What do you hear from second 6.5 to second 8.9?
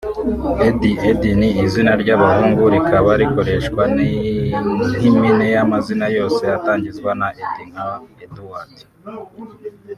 atangizwa na Ed… nka Eduard